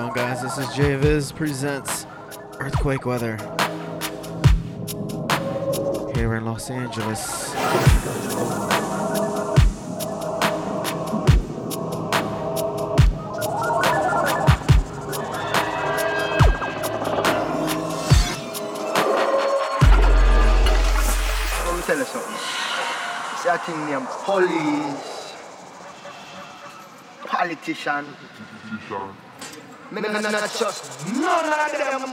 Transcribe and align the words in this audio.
going, 0.00 0.12
guys? 0.14 0.40
This 0.40 0.56
is 0.56 0.66
JViz 0.68 1.34
Presents 1.34 2.06
Earthquake 2.58 3.04
Weather 3.04 3.36
here 6.14 6.36
in 6.36 6.44
Los 6.46 6.70
Angeles. 6.70 7.50
Something 23.42 23.86
them 23.86 24.06
police, 24.24 25.34
politician. 27.26 28.06
Not, 29.92 30.02
not, 30.02 30.22
not 30.22 30.54
just 30.56 31.06
none 31.16 31.94
of 31.94 32.02
them 32.02 32.09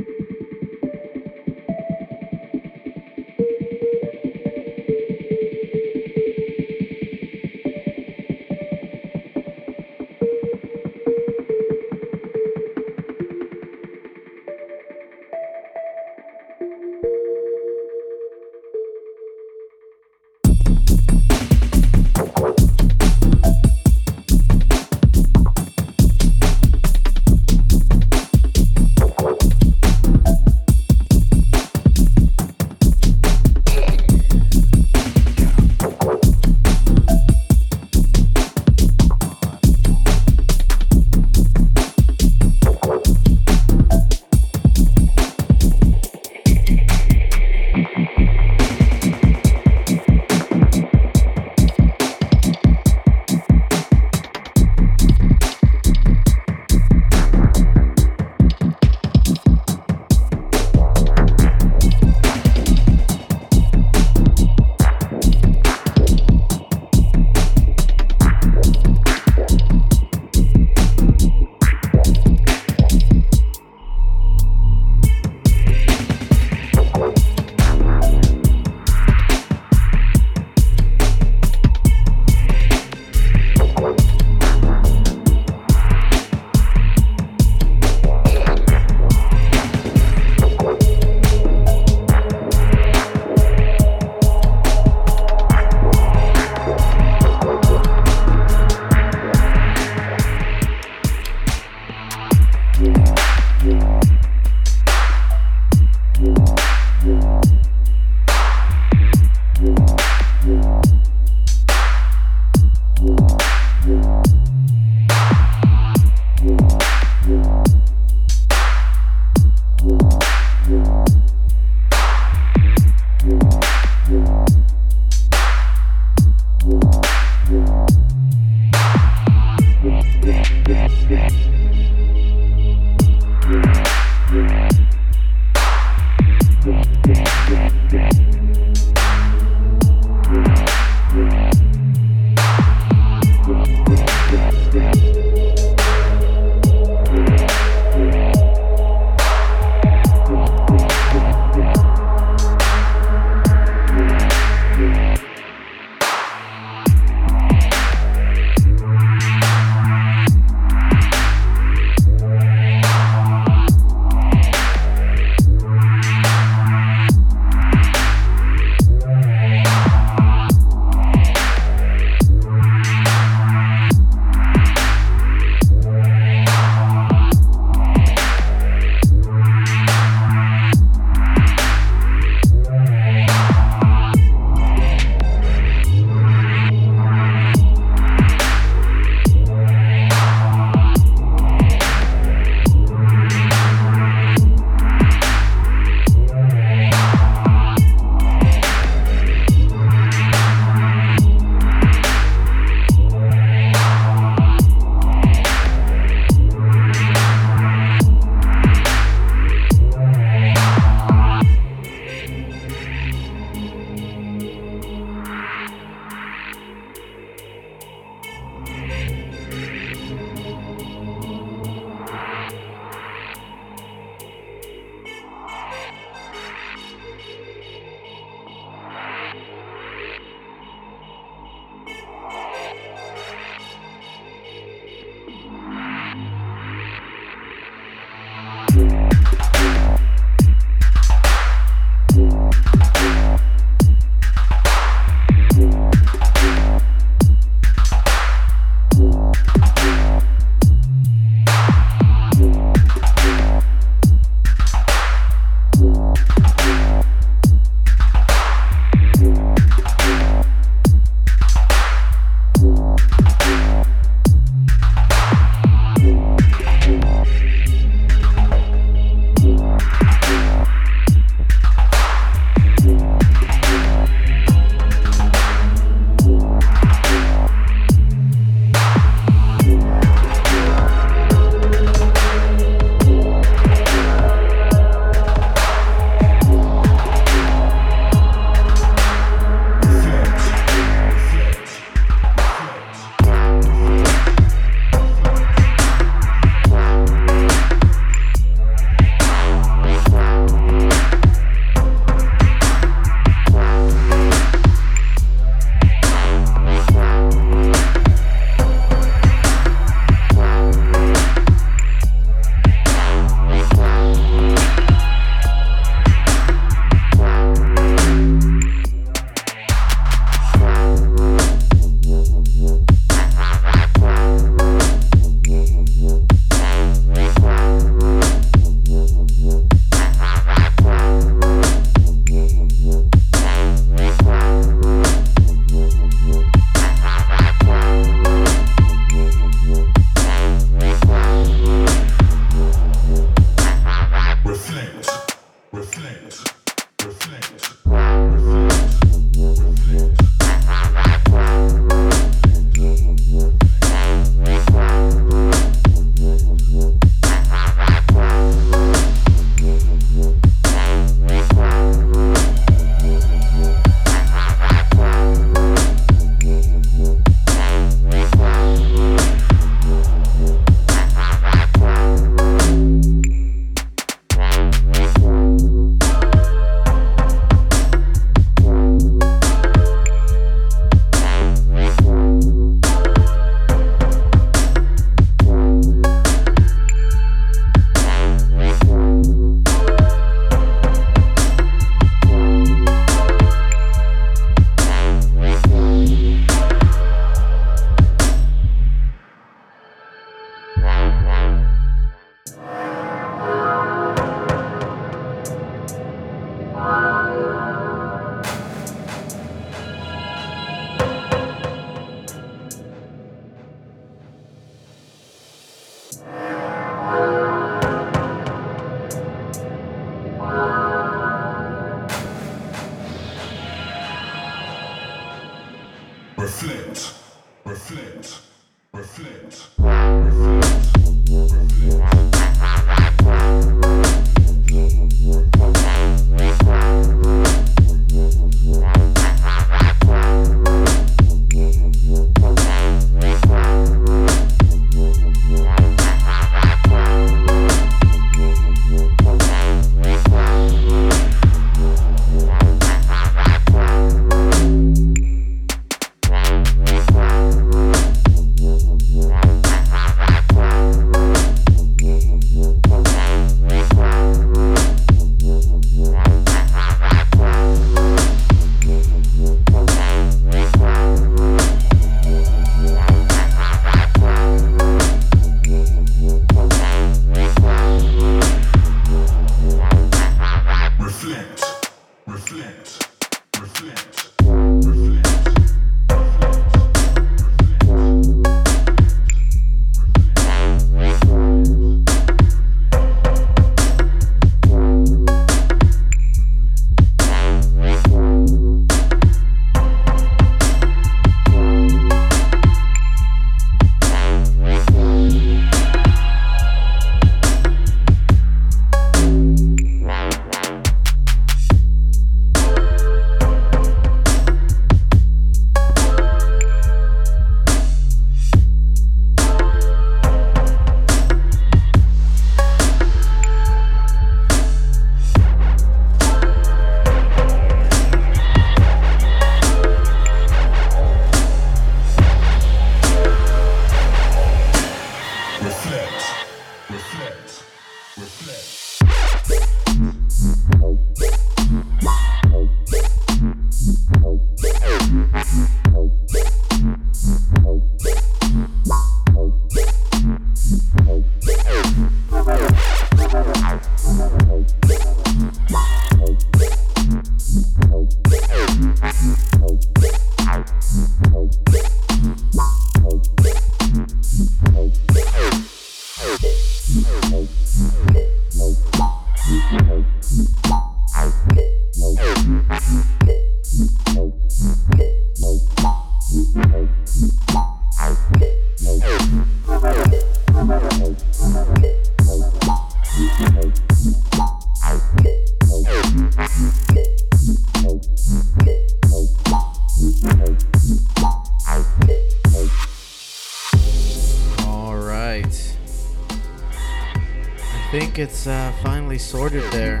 sorted 599.26 599.64
there. 599.72 600.00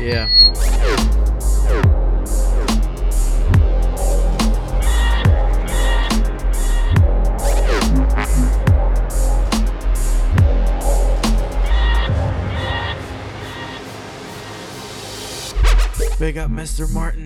Yeah. 0.00 0.26
Big 16.18 16.38
up 16.38 16.50
Mr. 16.50 16.90
Martin. 16.90 17.17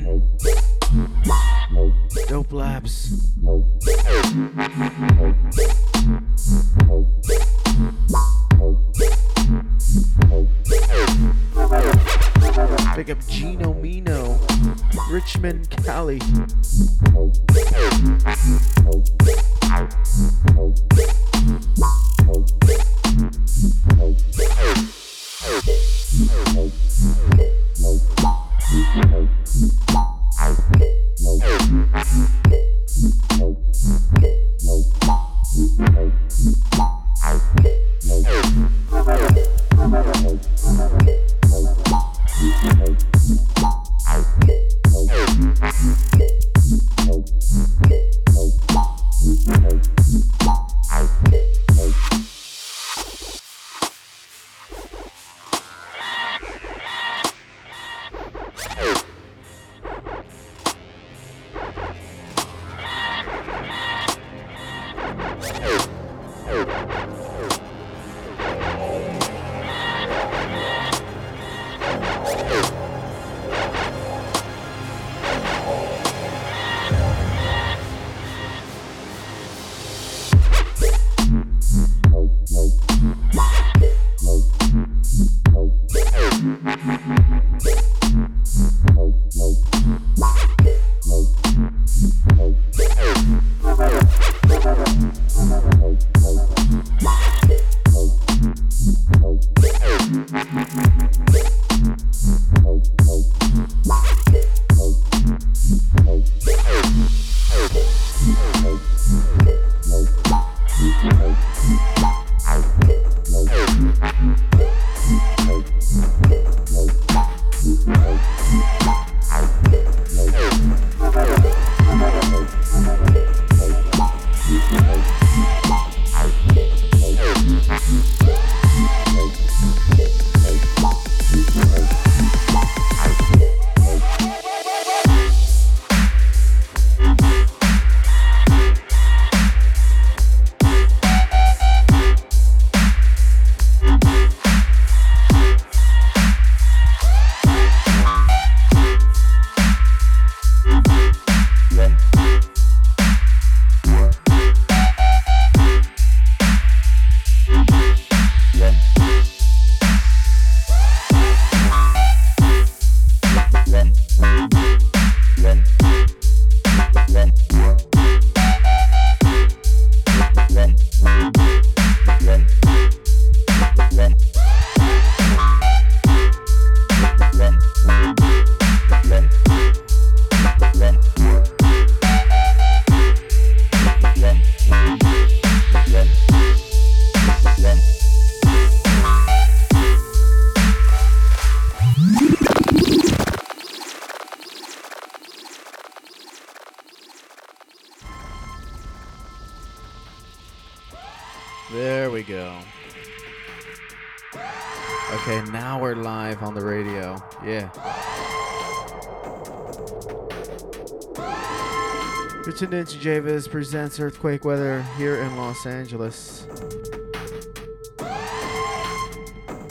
Into 212.72 212.96
JViz 212.96 213.50
presents 213.50 214.00
Earthquake 214.00 214.46
Weather 214.46 214.80
here 214.96 215.16
in 215.16 215.36
Los 215.36 215.66
Angeles. 215.66 216.46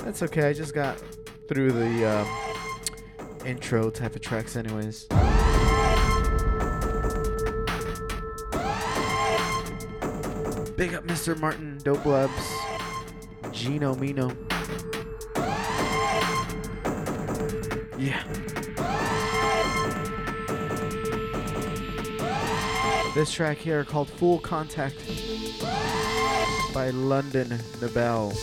That's 0.04 0.22
okay, 0.22 0.48
I 0.48 0.54
just 0.54 0.76
got 0.76 1.02
through 1.48 1.72
the 1.72 2.06
uh, 2.06 2.26
intro 3.44 3.90
type 3.90 4.16
of 4.16 4.22
tracks, 4.22 4.56
anyways. 4.56 5.06
Big 10.76 10.94
up 10.94 11.04
Mr. 11.08 11.40
Martin 11.40 11.80
Dope 11.84 12.06
Labs, 12.06 12.54
Gino 13.52 13.96
Mino. 13.96 14.30
This 23.22 23.32
track 23.34 23.60
here 23.60 23.84
called 23.84 24.10
Full 24.10 24.40
Contact 24.40 24.96
by 26.74 26.90
London 26.90 27.60
Nobel. 27.80 28.34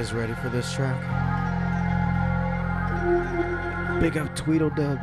Guys 0.00 0.14
ready 0.14 0.32
for 0.32 0.48
this 0.48 0.72
track? 0.72 0.98
Big 4.00 4.16
up 4.16 4.34
Tweedledub. 4.34 4.98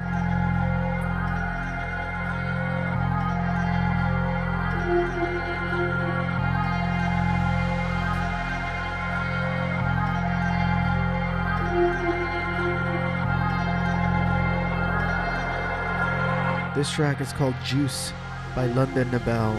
This 16.74 16.90
track 16.90 17.22
is 17.22 17.34
called 17.34 17.54
Juice 17.64 18.12
by 18.56 18.66
London 18.66 19.12
Nabel 19.12 19.56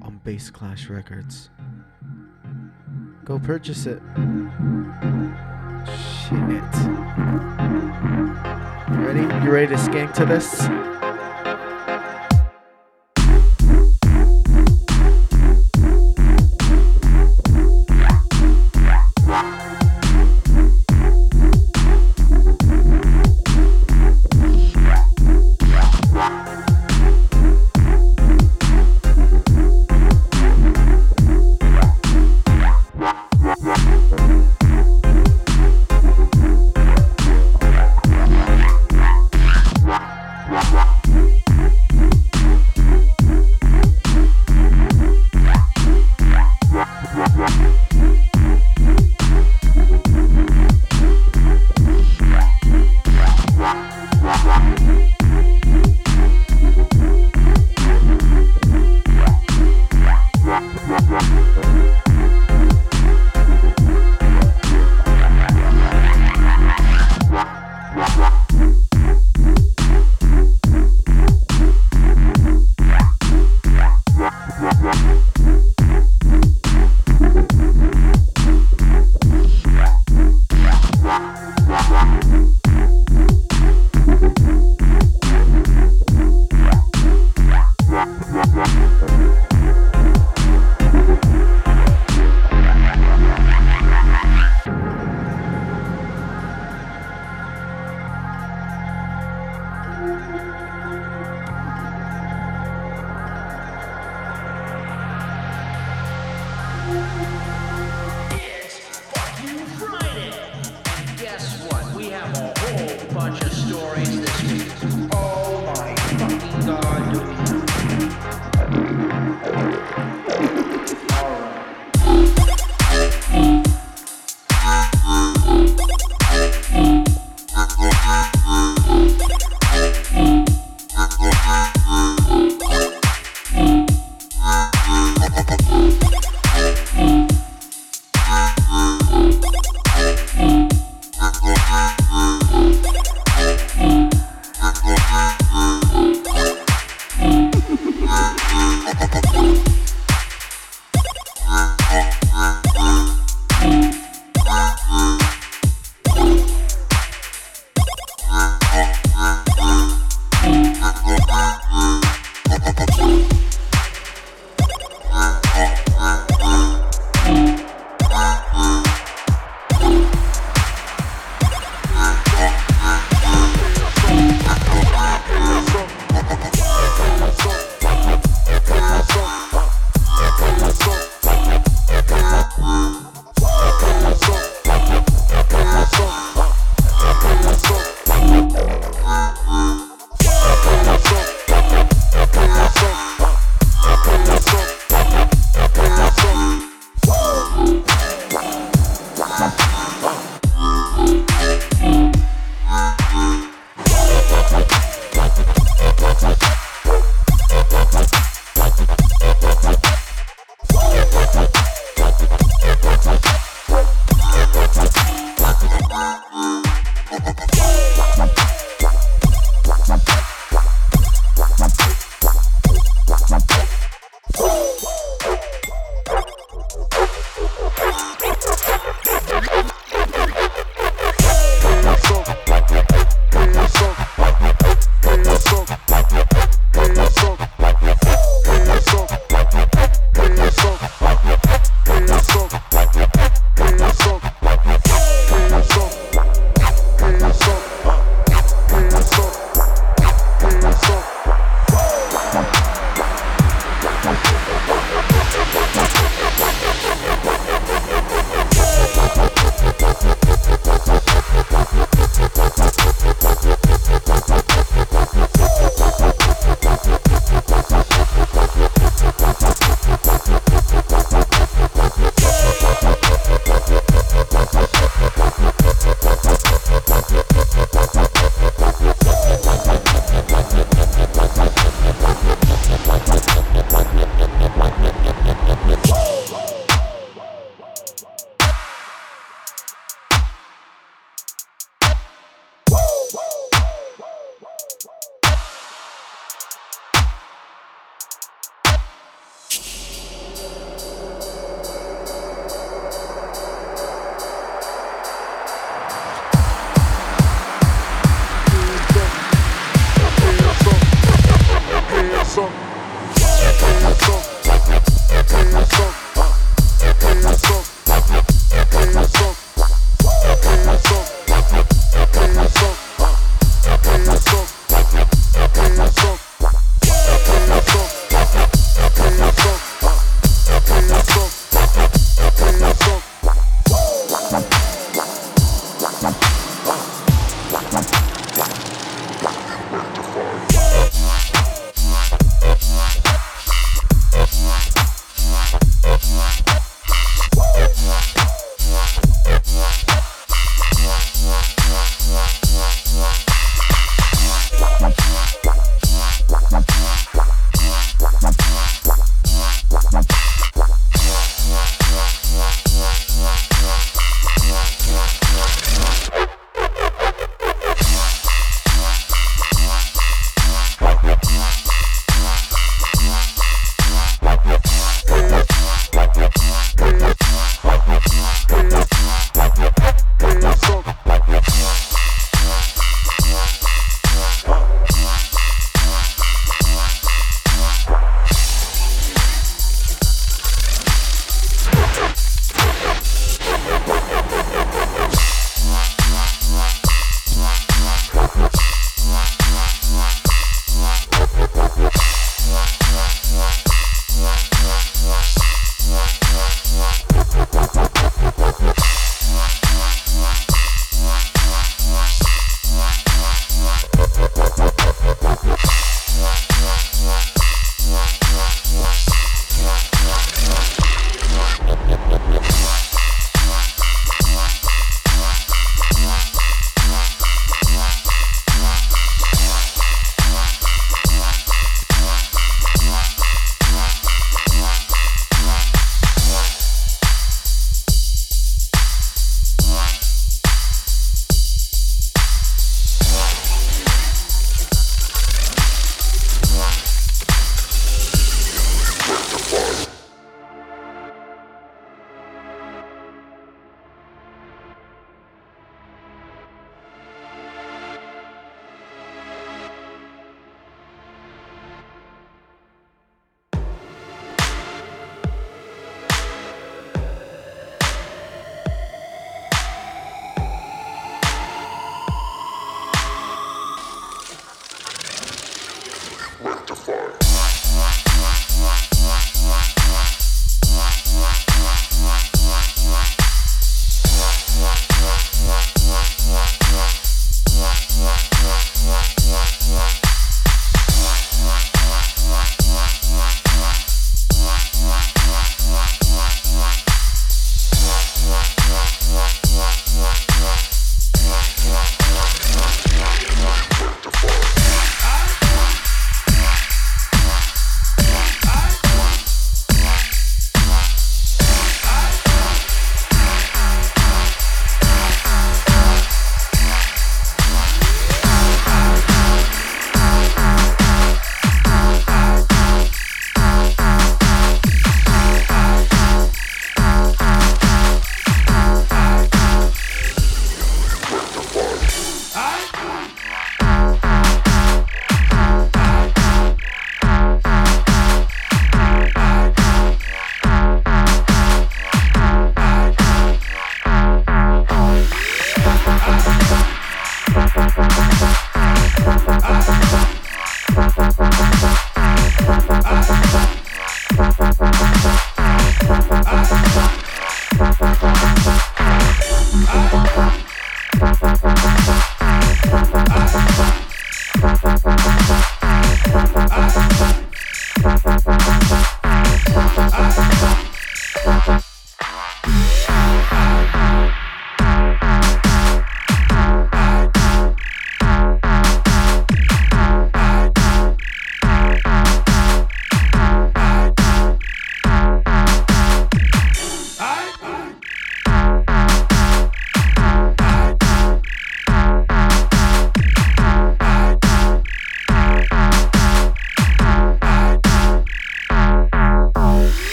on 0.00 0.18
Bass 0.24 0.48
Clash 0.48 0.88
Records. 0.88 1.50
Go 3.24 3.38
purchase 3.38 3.86
it. 3.86 4.02
Shit. 5.86 6.40
You 8.90 9.00
ready? 9.00 9.22
You 9.44 9.50
ready 9.50 9.68
to 9.68 9.76
skank 9.76 10.12
to 10.14 10.26
this? 10.26 10.93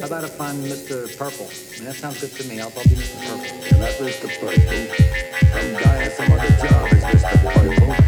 How 0.00 0.06
about 0.06 0.24
find 0.28 0.58
Mr. 0.64 1.06
Purple? 1.18 1.46
I 1.46 1.78
mean, 1.78 1.84
that 1.86 1.96
sounds 1.96 2.20
good 2.20 2.30
to 2.32 2.48
me. 2.48 2.60
I'll 2.60 2.70
Mr. 2.94 3.18
Purple. 3.26 3.44
Mr. 4.06 4.28
Purple. 4.38 4.72
I'm 5.54 5.72
dying 5.82 6.10
some 6.10 6.32
other 6.32 6.50
job 6.62 6.92
as 6.92 7.02
Mr. 7.02 7.88
Purple. 7.88 8.03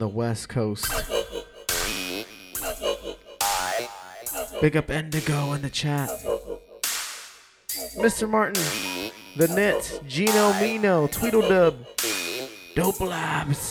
the 0.00 0.08
West 0.08 0.48
Coast. 0.48 0.90
Big 4.62 4.76
up 4.76 4.90
Indigo 4.90 5.52
in 5.52 5.62
the 5.62 5.70
chat. 5.70 6.08
Mr. 7.96 8.28
Martin, 8.28 8.62
The 9.36 9.48
Knit, 9.48 10.00
Gino 10.06 10.58
Mino, 10.58 11.06
Tweedledub, 11.06 11.76
Dope 12.74 13.00
Labs. 13.00 13.69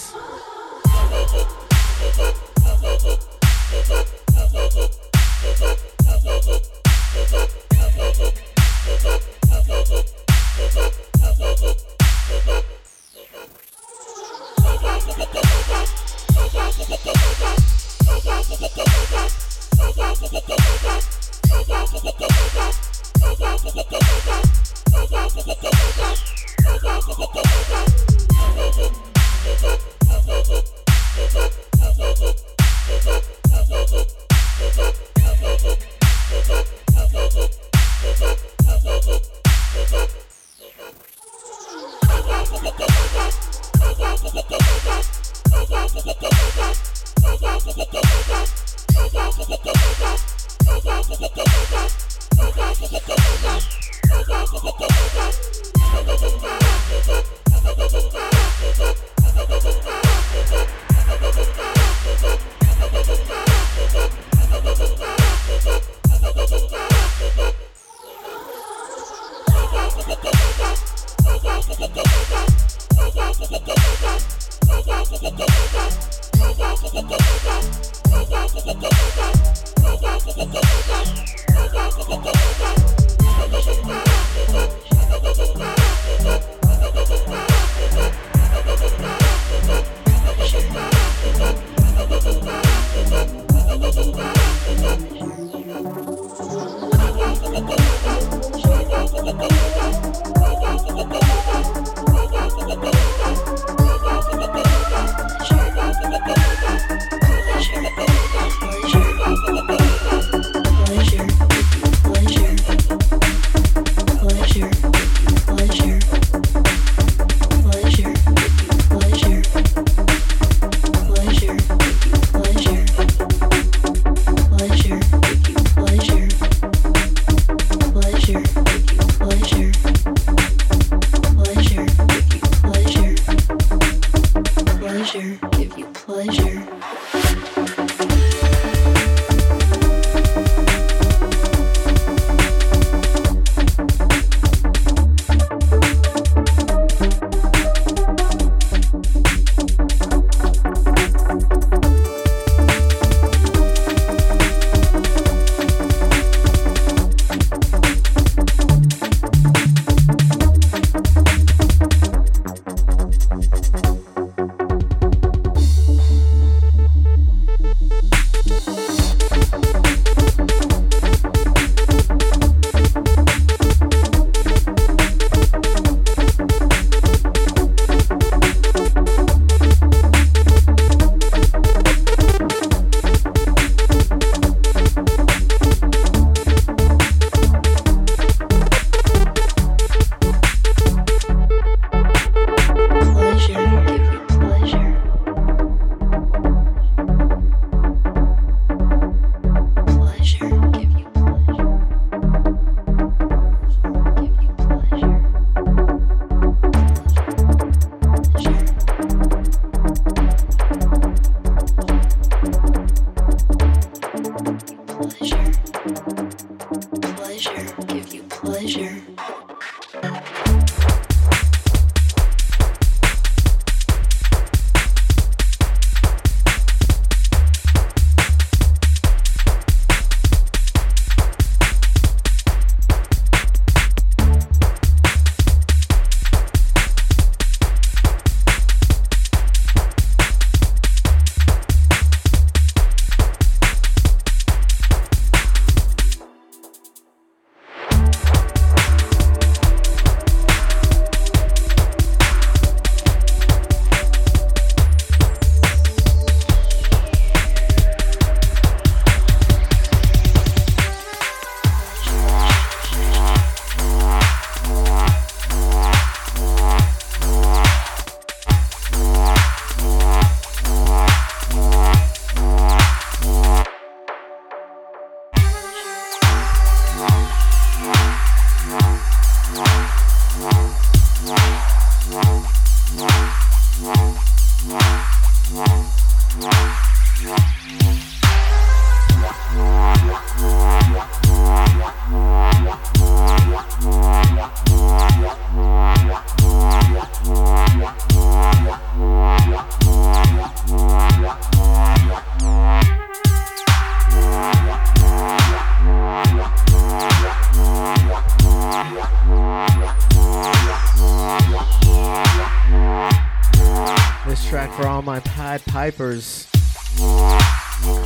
Pipers 315.90 316.46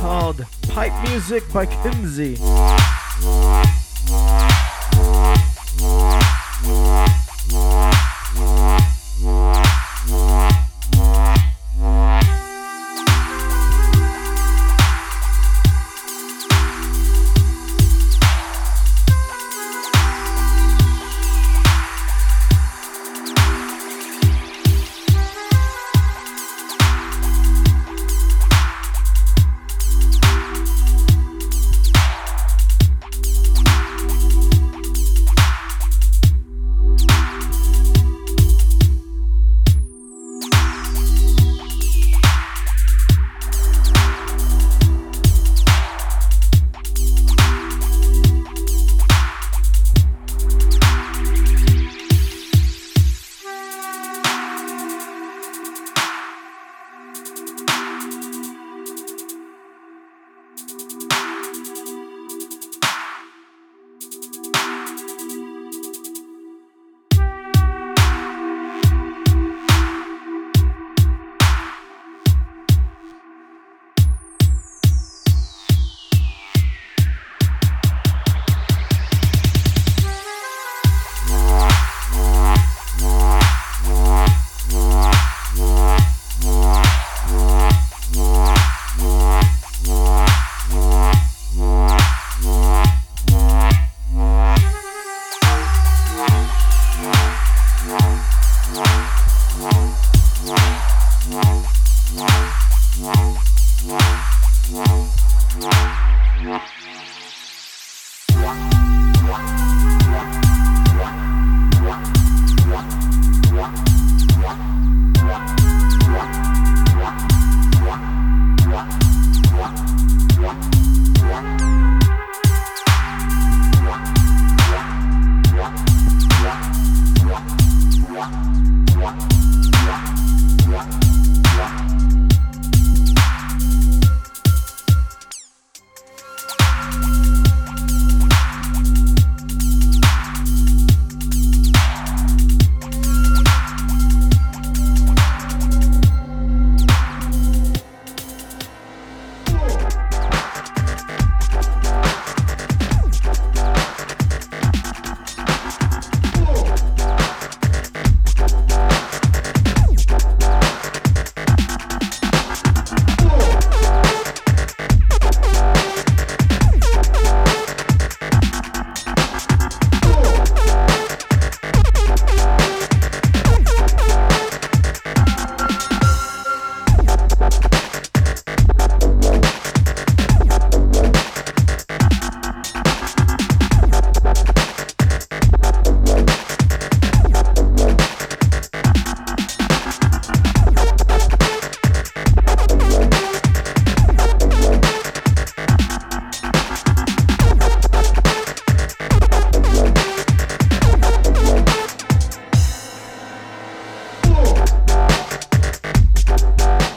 called 0.00 0.46
Pipe 0.68 1.08
Music 1.10 1.42
by 1.52 1.66
Kinsey. 1.66 2.38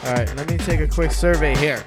All 0.08 0.14
right, 0.14 0.36
let 0.36 0.48
me 0.50 0.56
take 0.56 0.80
a 0.80 0.88
quick 0.88 1.12
survey 1.12 1.54
here. 1.56 1.84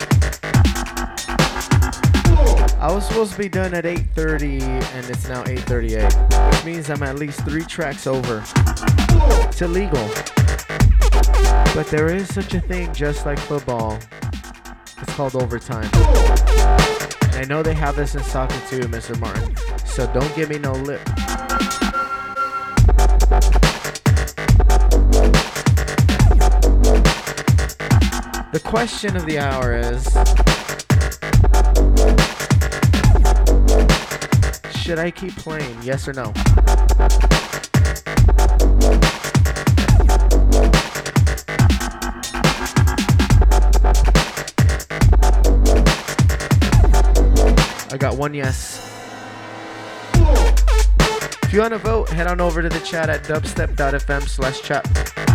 I 2.77 2.87
was 2.91 3.07
supposed 3.07 3.31
to 3.31 3.37
be 3.39 3.49
done 3.49 3.73
at 3.73 3.83
8:30 3.83 4.61
and 4.61 5.09
it's 5.09 5.27
now 5.27 5.43
8:38, 5.45 6.13
which 6.53 6.63
means 6.63 6.91
I'm 6.91 7.01
at 7.01 7.17
least 7.17 7.43
3 7.45 7.63
tracks 7.63 8.05
over 8.05 8.43
It's 9.49 9.63
illegal. 9.63 10.07
But 11.73 11.87
there 11.89 12.13
is 12.13 12.31
such 12.31 12.53
a 12.53 12.61
thing 12.61 12.93
just 12.93 13.25
like 13.25 13.39
football. 13.39 13.97
It's 15.01 15.13
called 15.15 15.35
overtime. 15.35 15.89
And 17.23 17.35
I 17.37 17.45
know 17.49 17.63
they 17.63 17.73
have 17.73 17.95
this 17.95 18.13
in 18.13 18.21
soccer 18.21 18.61
too, 18.69 18.81
Mr. 18.81 19.19
Martin. 19.19 19.55
So 19.83 20.05
don't 20.13 20.35
give 20.35 20.49
me 20.49 20.59
no 20.59 20.73
lip. 20.73 21.01
The 28.51 28.59
question 28.59 29.15
of 29.15 29.25
the 29.25 29.39
hour 29.39 29.77
is 29.77 30.03
Should 34.75 34.99
I 34.99 35.09
keep 35.09 35.33
playing? 35.37 35.77
Yes 35.83 36.05
or 36.05 36.11
no? 36.11 36.33
I 47.89 47.97
got 47.97 48.17
one 48.17 48.33
yes. 48.33 48.85
If 51.43 51.53
you 51.53 51.61
want 51.61 51.71
to 51.71 51.77
vote, 51.77 52.09
head 52.09 52.27
on 52.27 52.41
over 52.41 52.61
to 52.61 52.67
the 52.67 52.79
chat 52.81 53.09
at 53.09 53.23
dubstep.fm 53.23 54.27
slash 54.27 54.61
chat. 54.61 55.30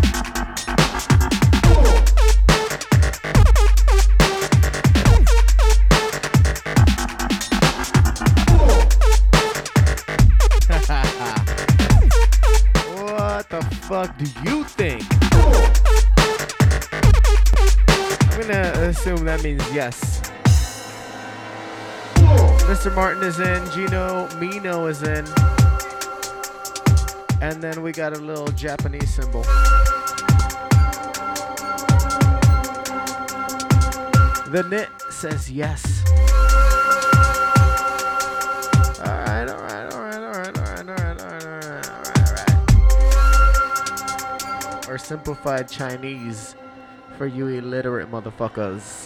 Do 14.19 14.25
you 14.45 14.65
think? 14.65 15.05
I'm 18.33 18.41
gonna 18.41 18.73
assume 18.89 19.25
that 19.27 19.43
means 19.43 19.63
yes. 19.75 20.23
Mr. 22.67 22.95
Martin 22.95 23.23
is 23.23 23.39
in, 23.41 23.71
Gino 23.73 24.29
Mino 24.39 24.87
is 24.87 25.03
in. 25.03 25.27
And 27.43 27.63
then 27.63 27.83
we 27.83 27.93
got 27.93 28.17
a 28.17 28.19
little 28.19 28.49
Japanese 28.49 29.13
symbol. 29.15 29.43
The 34.51 34.67
knit 34.71 34.89
says 35.11 35.51
yes. 35.51 36.03
Or 44.97 44.99
simplified 44.99 45.69
Chinese 45.69 46.57
for 47.19 47.27
you 47.27 47.49
illiterate 47.49 48.11
motherfuckers. 48.11 49.06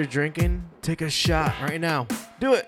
You're 0.00 0.06
drinking, 0.06 0.64
take 0.80 1.02
a 1.02 1.10
shot 1.10 1.54
right 1.60 1.78
now. 1.78 2.06
Do 2.40 2.54
it. 2.54 2.66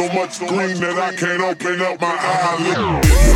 So 0.00 0.14
much 0.14 0.38
green 0.38 0.80
that 0.80 0.98
I 0.98 1.14
can't 1.14 1.42
open 1.42 1.82
up 1.82 2.00
my 2.00 2.16
eyelids. 2.18 3.29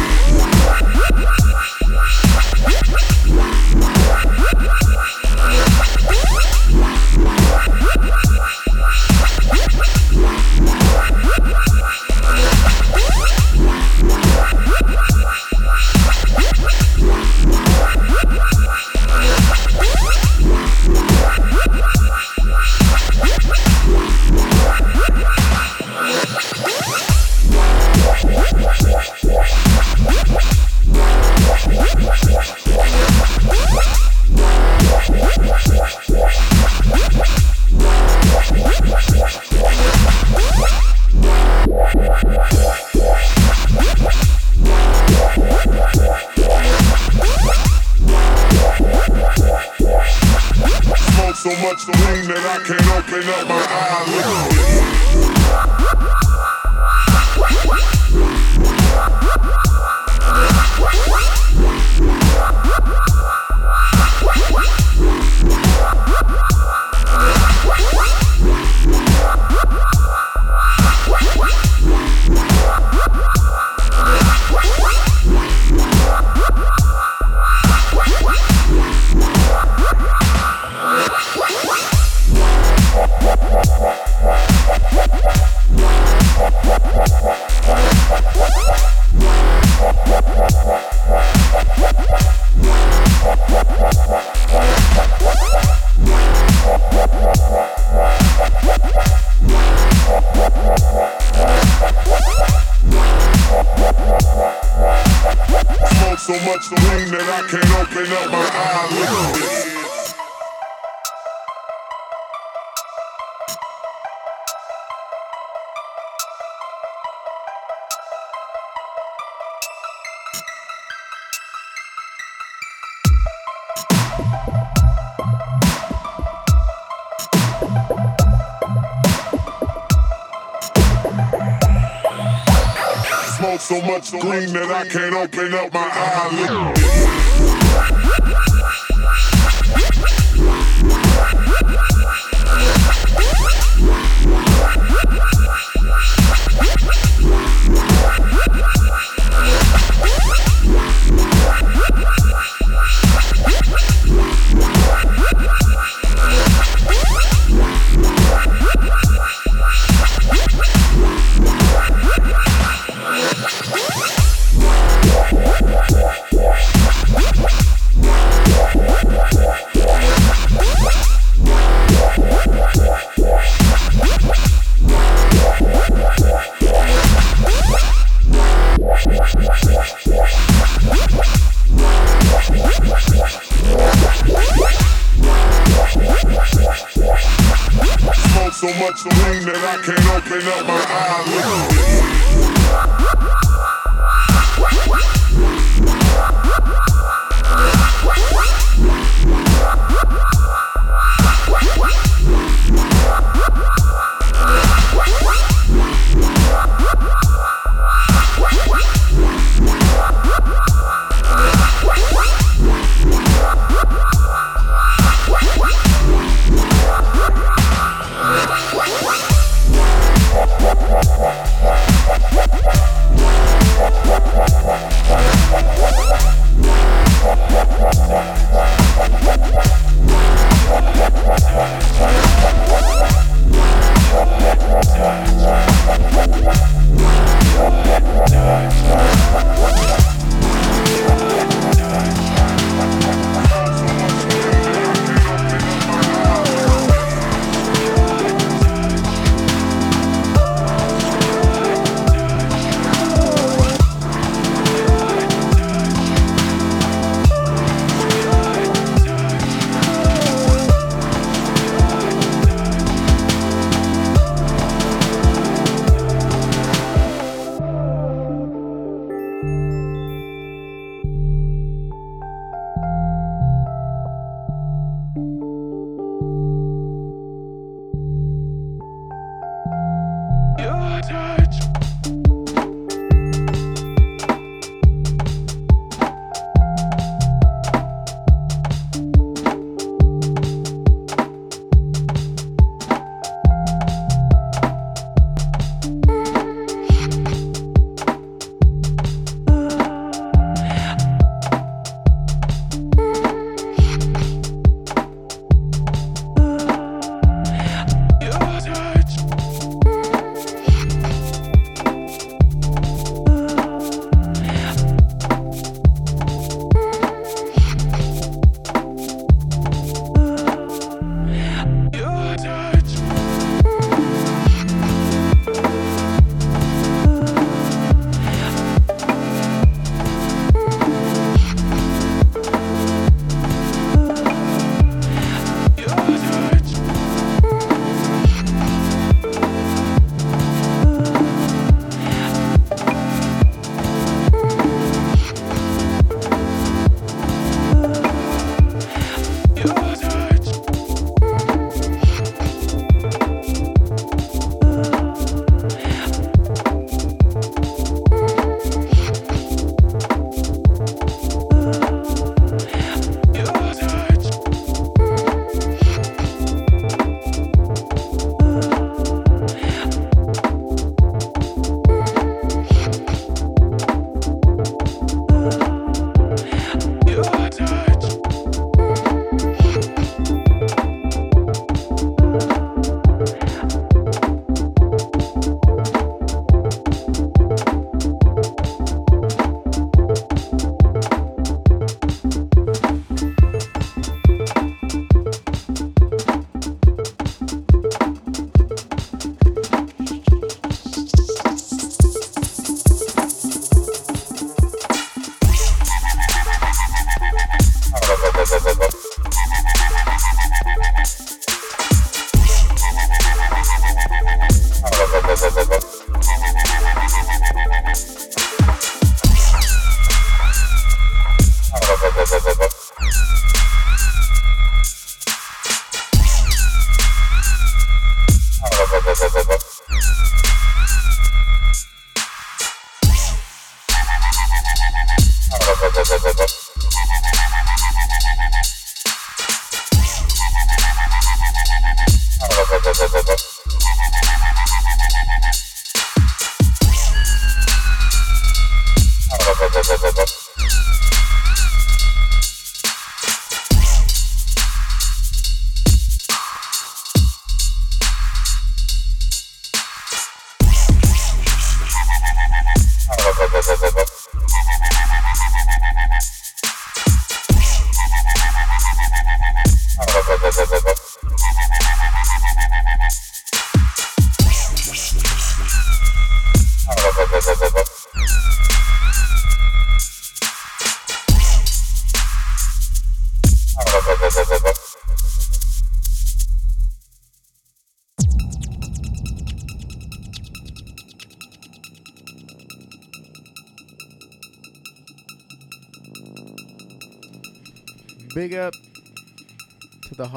Green 134.21 134.53
that 134.53 134.71
I 134.71 134.87
can't 134.87 135.15
open 135.15 135.34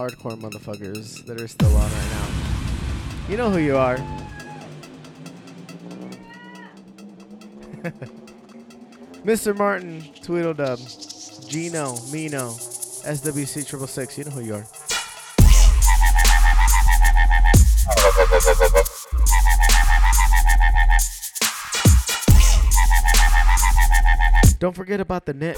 hardcore 0.07 0.39
motherfuckers 0.39 1.25
that 1.25 1.41
are 1.41 1.47
still 1.47 1.75
on 1.75 1.91
right 1.91 2.11
now. 2.11 2.27
You 3.29 3.35
know 3.37 3.49
who 3.49 3.57
you 3.57 3.75
are. 3.75 3.97
Mr. 9.25 9.57
Martin, 9.57 10.01
Tweedledub, 10.21 10.79
Gino, 11.49 11.97
Mino, 12.11 12.51
SWC 12.51 13.67
Triple 13.67 13.87
Six. 13.87 14.17
You 14.17 14.23
know 14.25 14.31
who 14.31 14.41
you 14.41 14.55
are. 14.55 14.65
Don't 24.59 24.75
forget 24.75 24.99
about 24.99 25.25
the 25.25 25.33
net. 25.33 25.57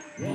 All 0.21 0.27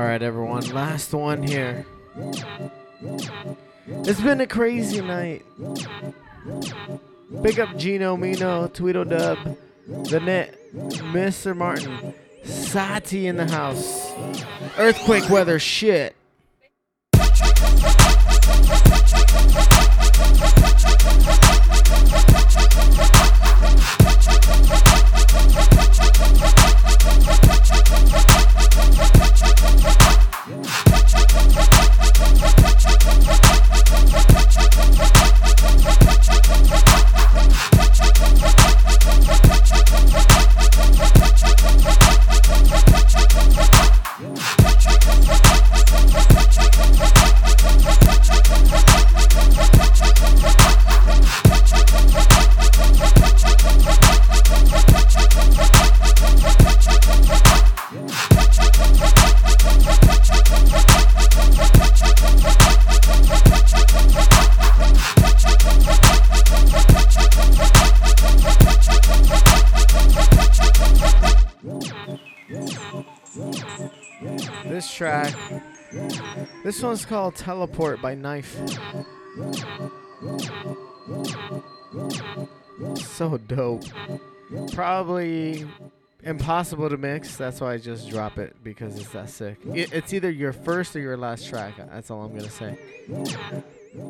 right, 0.00 0.22
everyone. 0.22 0.66
Last 0.70 1.12
one 1.12 1.42
here. 1.42 1.84
It's 3.86 4.20
been 4.22 4.40
a 4.40 4.46
crazy 4.46 5.02
night. 5.02 5.44
Big 7.42 7.60
up 7.60 7.76
Gino 7.76 8.16
Mino, 8.16 8.68
Tweedledub, 8.68 9.58
the 9.86 10.20
Net, 10.20 10.56
Mr. 10.72 11.54
Martin, 11.54 12.14
Sati 12.44 13.26
in 13.26 13.36
the 13.36 13.46
house. 13.46 14.10
Earthquake 14.78 15.28
weather 15.28 15.58
shit. 15.58 16.16
This 76.62 76.82
one's 76.82 77.04
called 77.04 77.34
Teleport 77.36 78.02
by 78.02 78.14
Knife. 78.14 78.56
So 82.96 83.38
dope. 83.38 83.84
Probably 84.72 85.66
impossible 86.22 86.90
to 86.90 86.96
mix. 86.96 87.36
That's 87.36 87.60
why 87.60 87.74
I 87.74 87.78
just 87.78 88.10
drop 88.10 88.38
it 88.38 88.56
because 88.62 88.98
it's 88.98 89.10
that 89.10 89.30
sick. 89.30 89.58
It's 89.66 90.12
either 90.12 90.30
your 90.30 90.52
first 90.52 90.94
or 90.96 91.00
your 91.00 91.16
last 91.16 91.48
track. 91.48 91.74
That's 91.76 92.10
all 92.10 92.22
I'm 92.22 92.36
gonna 92.36 92.50
say. 92.50 92.78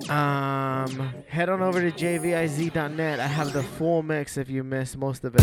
Um, 0.08 1.14
head 1.28 1.48
on 1.48 1.62
over 1.62 1.80
to 1.80 1.90
jviz.net. 1.90 3.20
I 3.20 3.26
have 3.26 3.52
the 3.52 3.62
full 3.62 4.02
mix 4.02 4.36
if 4.36 4.50
you 4.50 4.62
missed 4.62 4.98
most 4.98 5.24
of 5.24 5.34
it. 5.38 5.42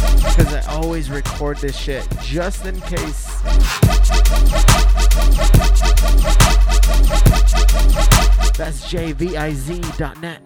Because 0.00 0.54
I 0.54 0.62
always 0.74 1.10
record 1.10 1.58
this 1.58 1.76
shit 1.76 2.06
just 2.22 2.64
in 2.66 2.80
case. 2.82 3.26
That's 8.56 8.92
jviz.net. 8.92 10.42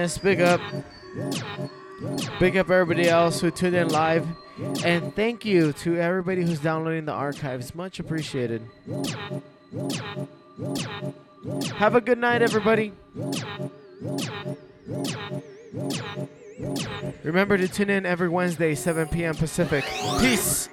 Minus, 0.00 0.16
big 0.16 0.40
up. 0.40 0.62
Big 2.38 2.56
up 2.56 2.70
everybody 2.70 3.06
else 3.06 3.38
who 3.38 3.50
tuned 3.50 3.76
in 3.76 3.90
live. 3.90 4.26
And 4.82 5.14
thank 5.14 5.44
you 5.44 5.74
to 5.74 5.98
everybody 5.98 6.42
who's 6.42 6.58
downloading 6.58 7.04
the 7.04 7.12
archives. 7.12 7.74
Much 7.74 8.00
appreciated. 8.00 8.62
Have 11.76 11.96
a 11.96 12.00
good 12.00 12.16
night, 12.16 12.40
everybody. 12.40 12.94
Remember 17.22 17.58
to 17.58 17.68
tune 17.68 17.90
in 17.90 18.06
every 18.06 18.30
Wednesday, 18.30 18.74
7 18.74 19.06
p.m. 19.08 19.34
Pacific. 19.34 19.84
Peace. 20.18 20.70